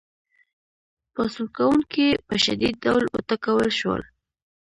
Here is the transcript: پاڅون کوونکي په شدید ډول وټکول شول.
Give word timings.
پاڅون 1.13 1.47
کوونکي 1.57 2.07
په 2.27 2.35
شدید 2.43 2.75
ډول 2.83 3.03
وټکول 3.15 3.69
شول. 3.79 4.01